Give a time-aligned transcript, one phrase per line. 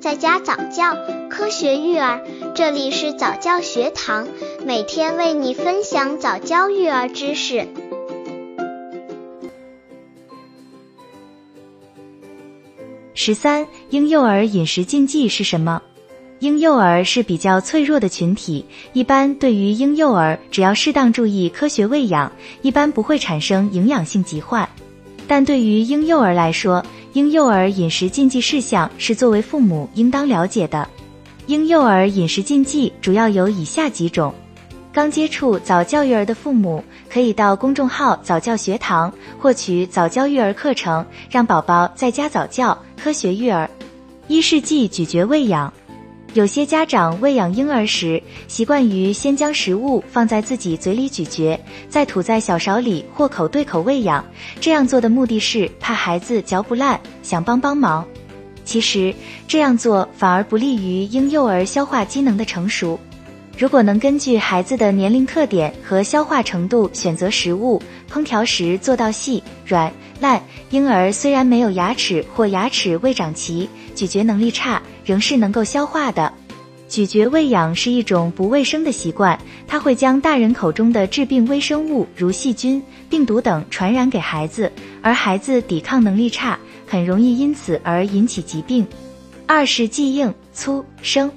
[0.00, 0.96] 在家早教，
[1.28, 2.24] 科学育儿，
[2.54, 4.28] 这里是早教学堂，
[4.64, 7.66] 每天为你分享早教育儿知识。
[13.12, 15.82] 十三，婴幼儿饮食禁忌是什么？
[16.38, 22.30] 婴幼儿是比较脆弱的群体，一般对于婴幼儿，只要适当注意科学喂养，
[22.62, 24.68] 一般不会产生营养性疾患。
[25.26, 26.82] 但对于婴幼儿来说，
[27.18, 30.88] 婴幼儿饮食禁忌事项是作为父母应当了解的。
[31.48, 34.32] 婴幼儿饮食禁忌主要有以下几种：
[34.92, 43.68] 刚接触早教育儿的父母，可以到公众号早教学堂获取早教育儿课程，让宝宝在家早教，科学育儿。
[44.28, 45.72] 一是忌咀嚼喂养。
[46.38, 54.24] 有些家长喂养婴儿时，习惯于先将食物放在自己嘴里咀嚼，再吐在小勺里或口对口喂养。
[54.60, 58.06] 这样做的目的是怕孩子嚼不烂，想帮帮忙。
[58.64, 59.12] 其实
[59.48, 62.96] 这样做反而不利于婴幼儿消化机能的成熟。
[63.58, 74.80] 如果能根据孩子的年龄特点和消化程度选择食物，烹调时做到细、软、烂，婴儿虽然没有牙齿或牙齿未长齐，咀嚼能力差。
[75.04, 76.30] 仍是能够消化的。
[76.86, 84.70] 咀嚼喂养是一种不卫生的习惯，它会将大人口中的致病微生物如细菌、病毒等传染给孩子，
[85.00, 88.86] 而孩子抵抗能力差，很容易因此而引起疾病。
[89.46, 91.32] 二是忌硬粗生，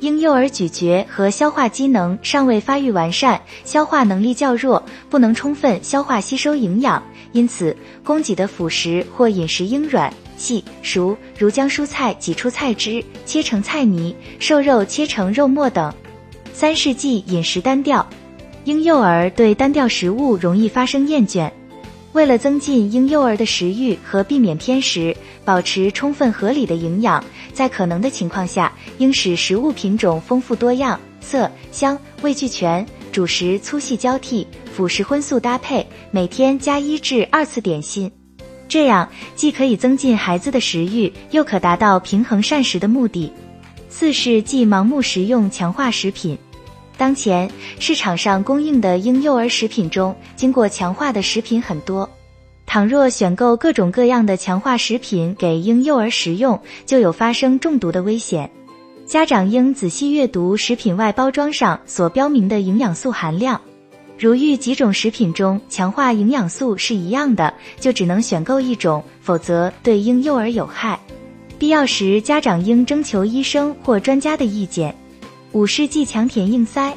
[0.00, 10.12] 婴幼儿咀嚼和消化机能尚未发育完善，消化能力较弱，不能充分消化吸收营养，因此供给的辅食或饮食应软。
[10.36, 15.92] 细熟，如将蔬菜挤出菜汁，切成菜泥；瘦肉切成肉末等。
[16.52, 18.08] 三是忌饮食单调，
[18.62, 21.50] 婴幼儿对单调食物容易发生厌倦。
[22.12, 25.14] 为了增进婴幼儿的食欲和避免偏食，
[25.44, 38.10] 保持充分合理的营养，在可能的情况下，应使食物品种丰富多样，色香味俱全，主食粗细交替，辅食荤素搭配，每天加一至二次点心。
[38.68, 43.32] 这样既可以增进孩子的食欲，又可达到平衡膳食的目的。
[43.88, 46.36] 四是忌盲目食用强化食品。
[46.98, 47.48] 当前
[47.78, 52.10] 市场上供应的婴幼儿食品中，经过强化的食品很多。
[52.66, 58.50] 倘若选购各种各样的强化食品给婴幼儿食用，就有发生中毒的危险。
[59.06, 63.58] 家长应仔细阅读食品外包装上所标明的营养素含量。
[64.18, 70.98] 如遇几种食品中强化营养素是一样的，就只能选购一种，否则对婴幼儿有害。
[71.58, 74.94] 必要时，家长应征求医生或专家的意见。
[75.52, 76.94] 五是忌强填硬塞。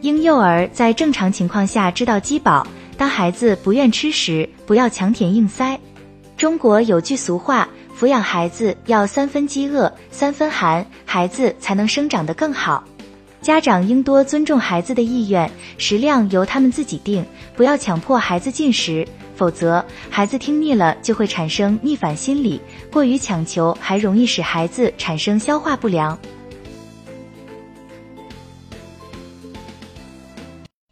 [0.00, 2.66] 婴幼儿在正常情况下知道饥饱，
[2.96, 5.78] 当孩子不愿吃时，不要强填硬塞。
[6.36, 12.82] 中国有句俗话：抚养孩子要三分饥饿，三分寒，孩子才能生长得更好。
[13.40, 19.06] 家长应多尊重孩子的意愿，食量由他们自己定，不要强迫孩子进食，
[19.36, 22.60] 否则孩子听腻了就会产生逆反心理。
[22.90, 26.18] 过于强求还容易使孩子产生消化不良。